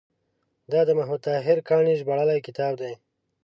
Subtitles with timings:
[0.71, 2.93] دا د محمد طاهر کاڼي ژباړلی کتاب دی.